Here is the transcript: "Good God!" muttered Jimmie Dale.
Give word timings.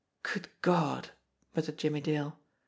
"Good 0.23 0.49
God!" 0.63 1.11
muttered 1.55 1.77
Jimmie 1.77 2.01
Dale. 2.01 2.39